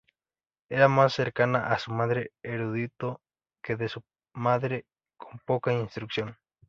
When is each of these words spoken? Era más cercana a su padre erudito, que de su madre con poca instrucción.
Era 0.67 0.87
más 0.87 1.13
cercana 1.13 1.67
a 1.71 1.77
su 1.77 1.91
padre 1.95 2.31
erudito, 2.41 3.21
que 3.63 3.75
de 3.75 3.87
su 3.87 4.01
madre 4.33 4.87
con 5.15 5.37
poca 5.45 5.71
instrucción. 5.73 6.39